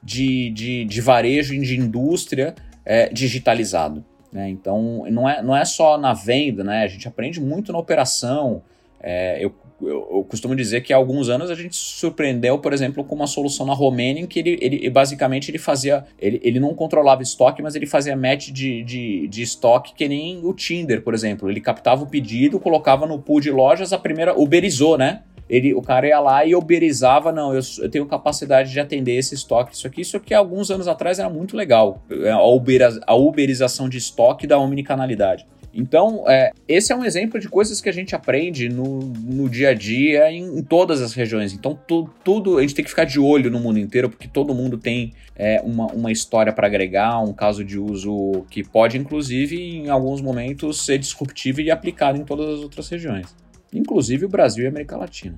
[0.02, 4.04] de, de, de varejo e de indústria é, digitalizado.
[4.30, 4.50] Né?
[4.50, 6.82] Então não é, não é só na venda, né?
[6.84, 8.62] a gente aprende muito na operação.
[9.00, 9.54] É, eu
[9.88, 13.26] eu, eu, costumo dizer que há alguns anos a gente surpreendeu, por exemplo, com uma
[13.26, 16.04] solução na Romênia em que ele, ele basicamente ele fazia.
[16.18, 20.44] Ele, ele não controlava estoque, mas ele fazia match de, de, de estoque que nem
[20.44, 21.50] o Tinder, por exemplo.
[21.50, 24.38] Ele captava o pedido, colocava no pool de lojas, a primeira.
[24.38, 25.22] Uberizou, né?
[25.48, 29.34] Ele, o cara ia lá e uberizava, não, eu, eu, tenho capacidade de atender esse
[29.34, 33.88] estoque, isso aqui, isso aqui alguns anos atrás era muito legal, a, uber, a uberização
[33.88, 35.46] de estoque da omnicanalidade.
[35.76, 39.70] Então, é, esse é um exemplo de coisas que a gente aprende no, no dia
[39.70, 41.52] a dia em, em todas as regiões.
[41.52, 44.54] Então, tu, tudo a gente tem que ficar de olho no mundo inteiro, porque todo
[44.54, 49.60] mundo tem é, uma, uma história para agregar, um caso de uso que pode, inclusive,
[49.60, 53.34] em alguns momentos, ser disruptivo e aplicado em todas as outras regiões,
[53.72, 55.34] inclusive o Brasil e a América Latina.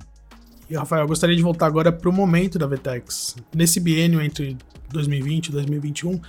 [0.69, 3.37] E, Rafael, eu gostaria de voltar agora para o momento da Vetex.
[3.55, 4.55] Nesse biênio entre
[4.91, 6.19] 2020 e 2021,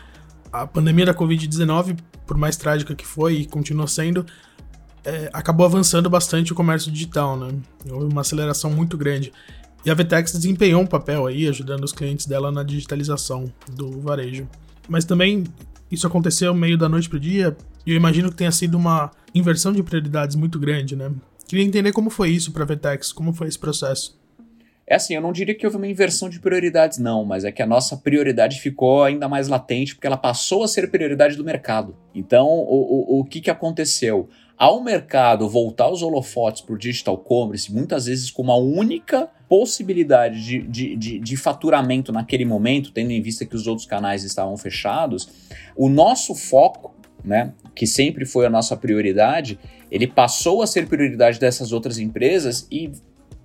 [0.51, 1.97] a pandemia da Covid-19
[2.29, 4.25] por mais trágica que foi e continua sendo,
[5.03, 7.51] é, acabou avançando bastante o comércio digital, né?
[7.91, 9.33] Houve uma aceleração muito grande.
[9.85, 14.47] E a Vtex desempenhou um papel aí, ajudando os clientes dela na digitalização do varejo.
[14.87, 15.45] Mas também
[15.91, 19.73] isso aconteceu meio da noite pro dia, e eu imagino que tenha sido uma inversão
[19.73, 21.11] de prioridades muito grande, né?
[21.47, 24.18] Queria entender como foi isso para a Vtex, como foi esse processo.
[24.91, 27.61] É assim, eu não diria que houve uma inversão de prioridades, não, mas é que
[27.61, 31.95] a nossa prioridade ficou ainda mais latente porque ela passou a ser prioridade do mercado.
[32.15, 34.31] Então, o, o, o que, que aconteceu?
[34.57, 40.63] Ao mercado voltar os holofotes por digital commerce, muitas vezes com uma única possibilidade de,
[40.63, 45.29] de, de, de, faturamento naquele momento, tendo em vista que os outros canais estavam fechados,
[45.77, 49.59] o nosso foco, né, que sempre foi a nossa prioridade,
[49.91, 52.91] ele passou a ser prioridade dessas outras empresas e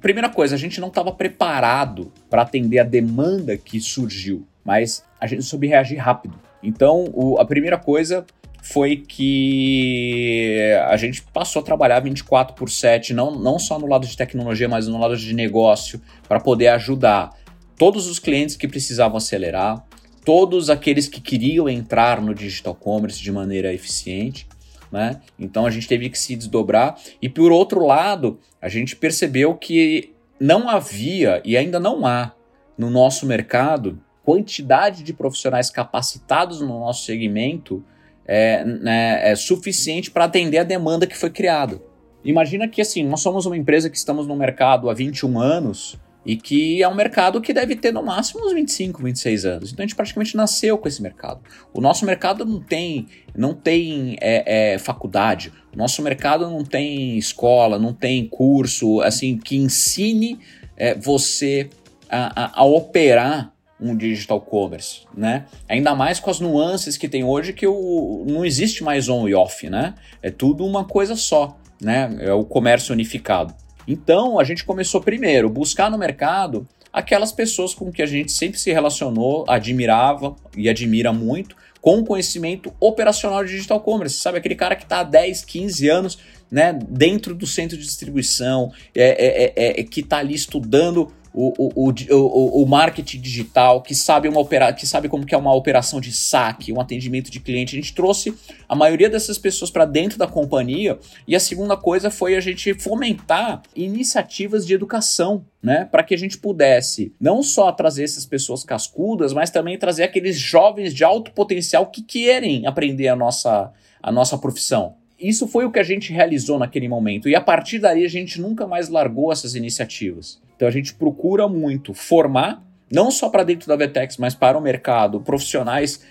[0.03, 5.25] Primeira coisa, a gente não estava preparado para atender a demanda que surgiu, mas a
[5.25, 6.37] gente soube reagir rápido.
[6.61, 8.25] Então, o, a primeira coisa
[8.61, 14.05] foi que a gente passou a trabalhar 24 por 7, não, não só no lado
[14.05, 17.31] de tecnologia, mas no lado de negócio, para poder ajudar
[17.77, 19.85] todos os clientes que precisavam acelerar,
[20.25, 24.45] todos aqueles que queriam entrar no digital commerce de maneira eficiente
[24.93, 25.19] né?
[25.39, 26.95] Então a gente teve que se desdobrar.
[27.19, 32.31] E por outro lado, a gente percebeu que não havia e ainda não há
[32.77, 37.83] no nosso mercado quantidade de profissionais capacitados no nosso segmento
[38.25, 41.81] é, né, é suficiente para atender a demanda que foi criada.
[42.23, 46.37] Imagina que assim, nós somos uma empresa que estamos no mercado há 21 anos e
[46.37, 49.71] que é um mercado que deve ter no máximo uns 25, 26 anos.
[49.71, 51.41] Então a gente praticamente nasceu com esse mercado.
[51.73, 57.17] O nosso mercado não tem, não tem é, é, faculdade, o nosso mercado não tem
[57.17, 60.39] escola, não tem curso assim que ensine
[60.77, 61.69] é, você
[62.09, 65.45] a, a, a, operar um digital commerce, né?
[65.67, 69.35] Ainda mais com as nuances que tem hoje que o, não existe mais on e
[69.35, 69.93] off, né?
[70.21, 72.15] É tudo uma coisa só, né?
[72.21, 73.53] É o comércio unificado.
[73.87, 78.59] Então, a gente começou primeiro buscar no mercado aquelas pessoas com que a gente sempre
[78.59, 84.37] se relacionou, admirava e admira muito, com conhecimento operacional de digital commerce, sabe?
[84.37, 86.19] Aquele cara que está há 10, 15 anos
[86.49, 91.53] né, dentro do centro de distribuição, é, é, é, é que está ali estudando o,
[91.57, 95.53] o, o, o, marketing digital, que sabe, uma opera, que sabe como que é uma
[95.53, 97.75] operação de saque, um atendimento de cliente.
[97.75, 98.33] A gente trouxe
[98.69, 100.99] a maioria dessas pessoas para dentro da companhia.
[101.27, 105.85] E a segunda coisa foi a gente fomentar iniciativas de educação, né?
[105.85, 110.37] Para que a gente pudesse não só trazer essas pessoas cascudas, mas também trazer aqueles
[110.37, 114.95] jovens de alto potencial que querem aprender a nossa, a nossa profissão
[115.27, 117.29] isso foi o que a gente realizou naquele momento.
[117.29, 120.41] E a partir daí a gente nunca mais largou essas iniciativas.
[120.55, 124.61] Então a gente procura muito formar, não só para dentro da Vetex, mas para o
[124.61, 126.01] mercado, profissionais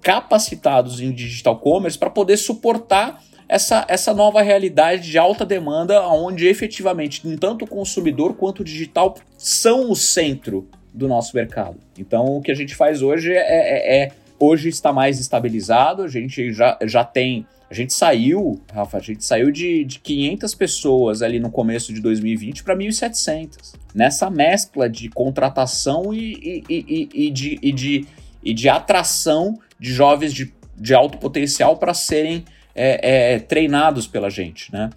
[0.00, 6.46] capacitados em digital commerce para poder suportar essa, essa nova realidade de alta demanda, onde
[6.46, 11.78] efetivamente tanto o consumidor quanto o digital são o centro do nosso mercado.
[11.98, 16.08] Então o que a gente faz hoje é, é, é hoje está mais estabilizado, a
[16.08, 21.22] gente já, já tem A gente saiu, Rafa, a gente saiu de, de 500 pessoas
[21.22, 23.76] ali no começo de 2020 para 1.700.
[23.94, 28.06] Nessa mescla de contratação e, e, e, de, e, de,
[28.42, 32.44] e de atração de jovens de, de alto potencial para serem
[32.74, 34.90] é, é, treinados pela gente, né?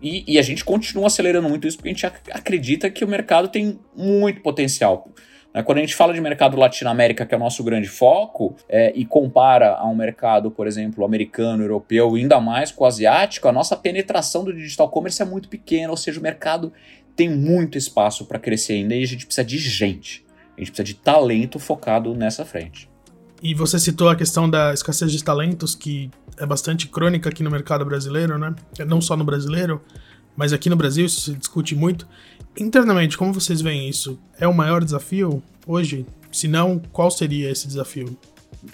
[0.00, 3.48] E, e, a gente continua acelerando muito isso porque a gente acredita que o mercado
[3.48, 5.08] tem muito potencial.
[5.54, 5.62] Né?
[5.62, 9.04] Quando a gente fala de mercado Latino-América, que é o nosso grande foco, é, e
[9.04, 13.76] compara a um mercado, por exemplo, americano, europeu, ainda mais com o asiático, a nossa
[13.76, 16.72] penetração do digital commerce é muito pequena, ou seja, o mercado
[17.16, 20.24] tem muito espaço para crescer ainda e a gente precisa de gente.
[20.56, 22.88] A gente precisa de talento focado nessa frente.
[23.42, 27.50] E você citou a questão da escassez de talentos, que é bastante crônica aqui no
[27.50, 28.54] mercado brasileiro, né?
[28.86, 29.80] Não só no brasileiro,
[30.36, 32.06] mas aqui no Brasil isso se discute muito.
[32.58, 34.18] Internamente, como vocês veem isso?
[34.38, 36.04] É o maior desafio hoje?
[36.32, 38.18] Se não, qual seria esse desafio?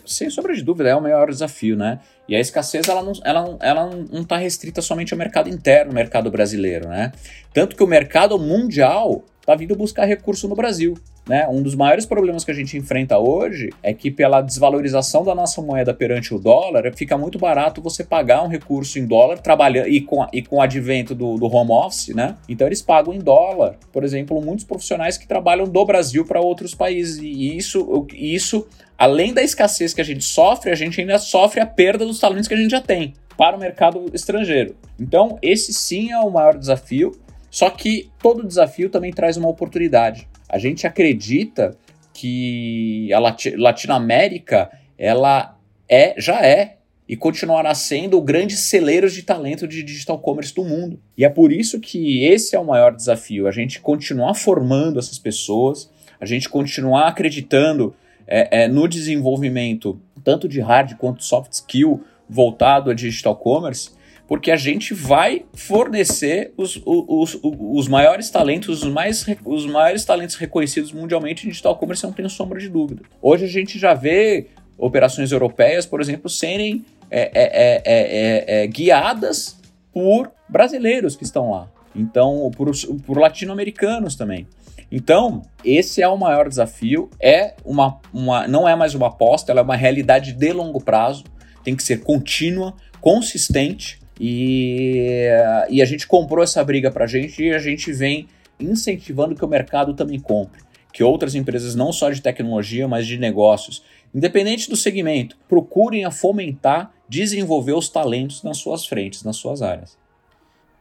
[0.07, 2.01] Sem sombra de dúvida, é o maior desafio, né?
[2.27, 5.93] E a escassez ela não está ela, ela não tá restrita somente ao mercado interno,
[5.93, 7.13] mercado brasileiro, né?
[7.53, 10.95] Tanto que o mercado mundial está vindo buscar recurso no Brasil.
[11.27, 11.49] Né?
[11.49, 15.63] Um dos maiores problemas que a gente enfrenta hoje é que, pela desvalorização da nossa
[15.63, 20.03] moeda perante o dólar, fica muito barato você pagar um recurso em dólar trabalhando e
[20.03, 22.37] com, e com o advento do, do home office, né?
[22.47, 23.77] Então eles pagam em dólar.
[23.91, 27.17] Por exemplo, muitos profissionais que trabalham do Brasil para outros países.
[27.17, 28.67] E isso, isso,
[28.99, 32.47] além da escassez que a gente sofre, a gente ainda sofre a perda dos talentos
[32.47, 34.77] que a gente já tem para o mercado estrangeiro.
[35.01, 37.13] Então, esse sim é o maior desafio.
[37.51, 40.29] Só que todo desafio também traz uma oportunidade.
[40.49, 41.77] A gente acredita
[42.13, 46.77] que a Latinoamérica ela é, já é
[47.09, 50.99] e continuará sendo o grande celeiro de talento de digital commerce do mundo.
[51.19, 55.19] E é por isso que esse é o maior desafio, a gente continuar formando essas
[55.19, 55.91] pessoas,
[56.21, 57.95] a gente continuar acreditando
[58.27, 63.91] é, é, no desenvolvimento tanto de hard quanto soft skill voltado a digital commerce
[64.27, 70.05] porque a gente vai fornecer os, os, os, os maiores talentos, os, mais, os maiores
[70.05, 73.03] talentos reconhecidos mundialmente em digital commerce, não tenho sombra de dúvida.
[73.21, 74.49] Hoje a gente já vê
[74.79, 79.59] operações europeias, por exemplo, serem é, é, é, guiadas
[79.93, 81.69] por brasileiros que estão lá.
[81.95, 82.71] Então, por,
[83.07, 84.49] por latino-americanos também.
[84.91, 87.09] Então, esse é o maior desafio.
[87.21, 91.25] É uma, uma, não é mais uma aposta, ela é uma realidade de longo prazo.
[91.63, 95.29] Tem que ser contínua, consistente e,
[95.69, 99.45] e a gente comprou essa briga para a gente e a gente vem incentivando que
[99.45, 100.63] o mercado também compre.
[100.93, 103.83] Que outras empresas, não só de tecnologia, mas de negócios,
[104.15, 109.99] independente do segmento, procurem a fomentar, desenvolver os talentos nas suas frentes, nas suas áreas.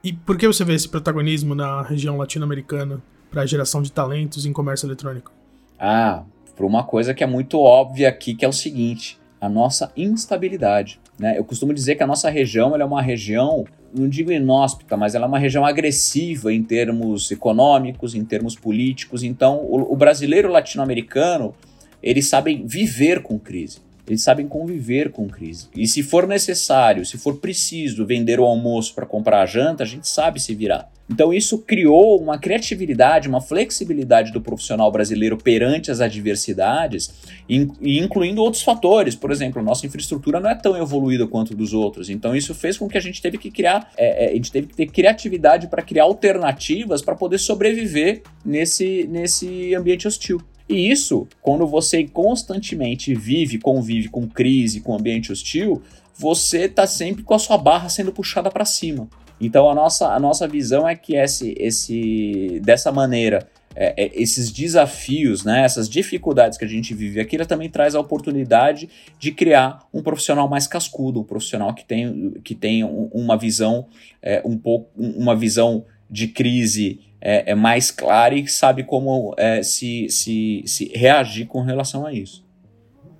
[0.03, 4.45] E por que você vê esse protagonismo na região latino-americana para a geração de talentos
[4.45, 5.31] em comércio eletrônico?
[5.79, 6.23] Ah,
[6.55, 10.99] por uma coisa que é muito óbvia aqui, que é o seguinte: a nossa instabilidade.
[11.23, 11.37] Né?
[11.37, 13.63] Eu costumo dizer que a nossa região é uma região,
[13.97, 19.23] não digo inóspita, mas ela é uma região agressiva em termos econômicos, em termos políticos.
[19.23, 21.55] Então, o, o brasileiro latino-americano,
[22.03, 23.77] eles sabem viver com crise.
[24.07, 25.67] Eles sabem conviver com crise.
[25.75, 29.87] E se for necessário, se for preciso vender o almoço para comprar a janta, a
[29.87, 30.91] gente sabe se virar.
[31.09, 37.13] Então isso criou uma criatividade, uma flexibilidade do profissional brasileiro perante as adversidades,
[37.47, 39.15] incluindo outros fatores.
[39.15, 42.09] Por exemplo, nossa infraestrutura não é tão evoluída quanto dos outros.
[42.09, 44.67] Então isso fez com que a gente teve que criar, é, é, a gente teve
[44.67, 50.41] que ter criatividade para criar alternativas para poder sobreviver nesse, nesse ambiente hostil.
[50.67, 55.81] E isso, quando você constantemente vive, convive com crise, com ambiente hostil,
[56.15, 59.07] você está sempre com a sua barra sendo puxada para cima.
[59.39, 64.51] Então a nossa, a nossa visão é que esse, esse dessa maneira, é, é, esses
[64.51, 68.89] desafios, né, essas dificuldades que a gente vive aqui, ela também traz a oportunidade
[69.19, 73.87] de criar um profissional mais cascudo, um profissional que tem, que tem uma visão
[74.21, 79.63] é, um pouco, uma visão de crise é, é mais clara e sabe como é,
[79.63, 82.43] se, se, se reagir com relação a isso.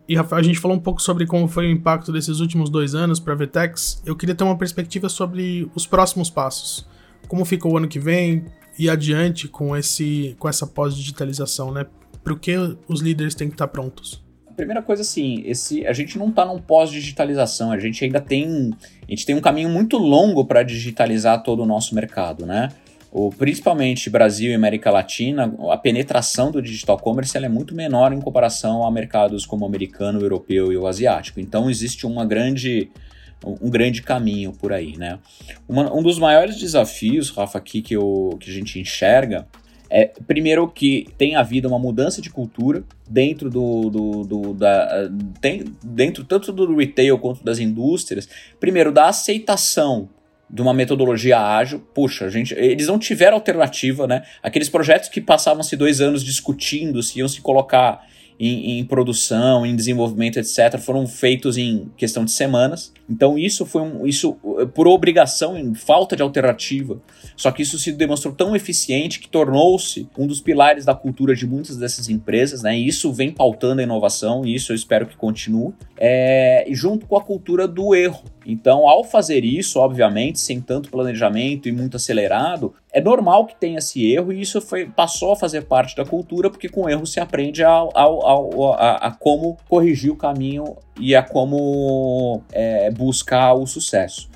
[0.07, 2.93] E Rafael, a gente falou um pouco sobre como foi o impacto desses últimos dois
[2.93, 4.01] anos para a Vtex.
[4.05, 6.86] Eu queria ter uma perspectiva sobre os próximos passos.
[7.27, 8.45] Como fica o ano que vem
[8.77, 11.86] e adiante com, esse, com essa pós-digitalização, né?
[12.23, 12.55] Para o que
[12.88, 14.22] os líderes têm que estar prontos?
[14.55, 18.73] Primeira coisa, assim, esse, a gente não está num pós-digitalização, a gente ainda tem,
[19.07, 22.69] a gente tem um caminho muito longo para digitalizar todo o nosso mercado, né?
[23.13, 28.19] o, principalmente Brasil e América Latina, a penetração do digital commerce é muito menor em
[28.19, 31.39] comparação a mercados como o americano, o europeu e o asiático.
[31.39, 32.89] Então existe uma grande,
[33.45, 35.19] um grande caminho por aí, né?
[35.69, 39.47] Uma, um dos maiores desafios, Rafa, aqui que, eu, que a gente enxerga
[39.95, 45.07] É, primeiro que tem havido uma mudança de cultura dentro do, do, do da,
[45.39, 48.27] tem, dentro tanto do retail quanto das indústrias.
[48.59, 50.09] Primeiro da aceitação
[50.49, 51.79] de uma metodologia ágil.
[51.93, 54.23] Puxa, gente, eles não tiveram alternativa, né?
[54.41, 58.03] Aqueles projetos que passavam-se dois anos discutindo se iam se colocar
[58.47, 62.91] em, em, produção, em desenvolvimento, etc., foram feitos em questão de semanas.
[63.09, 64.33] Então isso foi um, isso
[64.73, 67.01] por obrigação, em falta de alternativa.
[67.35, 71.47] Só que isso se demonstrou tão eficiente que tornou-se um dos pilares da cultura de
[71.47, 72.77] muitas dessas empresas, né?
[72.77, 75.73] E isso vem pautando a inovação e isso eu espero que continue.
[75.97, 78.23] É, junto com a cultura do erro.
[78.45, 83.79] Então, ao fazer isso, obviamente, sem tanto planejamento e muito acelerado, é normal que tenha
[83.79, 87.19] esse erro e isso foi, passou a fazer parte da cultura, porque com erro se
[87.19, 94.29] aprende a, a, como corrigir o caminho e a como é, buscar o sucesso.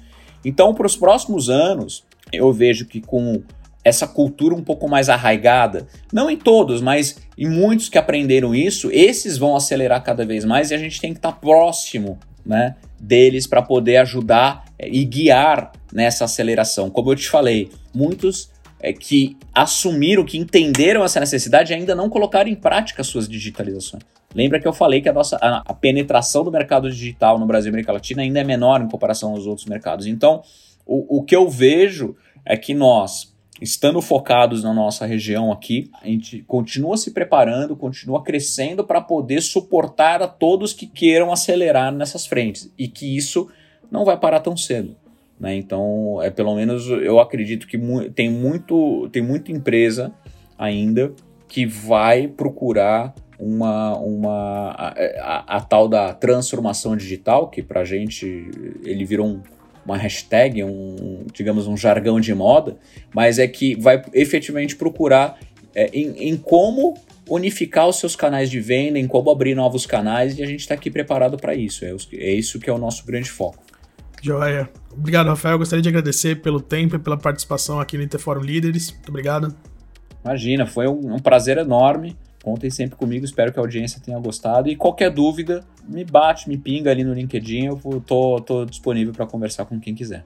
[0.44, 3.42] Então, para os próximos anos, eu vejo que com
[3.84, 8.90] essa cultura um pouco mais arraigada, não em todos, mas em muitos que aprenderam isso,
[8.92, 13.46] esses vão acelerar cada vez mais e a gente tem que estar próximo né, deles
[13.46, 16.90] para poder ajudar é, e guiar nessa aceleração.
[16.90, 22.50] Como eu te falei, muitos é, que assumiram, que entenderam essa necessidade ainda não colocaram
[22.50, 24.04] em prática suas digitalizações.
[24.34, 27.70] Lembra que eu falei que a nossa a, a penetração do mercado digital no Brasil
[27.70, 30.06] e América Latina ainda é menor em comparação aos outros mercados.
[30.06, 30.42] Então,
[30.86, 36.08] o, o que eu vejo é que nós, estando focados na nossa região aqui, a
[36.08, 42.26] gente continua se preparando, continua crescendo para poder suportar a todos que queiram acelerar nessas
[42.26, 43.48] frentes e que isso
[43.92, 44.96] não vai parar tão cedo.
[45.40, 45.56] Né?
[45.56, 50.14] Então, é pelo menos eu acredito que mu tem, muito, tem muita empresa
[50.58, 51.14] ainda
[51.48, 57.86] que vai procurar uma, uma a, a, a tal da transformação digital, que para a
[57.86, 58.26] gente
[58.84, 59.42] ele virou um
[59.88, 62.78] uma hashtag, um, digamos, um jargão de moda,
[63.16, 65.40] mas é que vai efetivamente procurar
[65.74, 66.96] é, em, em como
[67.30, 70.74] unificar os seus canais de venda, em como abrir novos canais, e a gente está
[70.74, 71.86] aqui preparado para isso.
[71.86, 73.64] É, é isso que é o nosso grande foco.
[74.22, 74.70] Joia.
[74.92, 75.58] Obrigado, Rafael.
[75.58, 78.92] Gostaria de agradecer pelo tempo e pela participação aqui no Interforum Líderes.
[78.92, 79.56] Muito obrigado.
[80.26, 82.18] Imagina, foi um, um prazer enorme.
[82.44, 84.70] Contem sempre comigo, espero que a audiência tenha gostado.
[84.70, 89.26] E qualquer dúvida, me bate, me pinga ali no LinkedIn, eu tô, tô disponível para
[89.26, 90.26] conversar com quem quiser.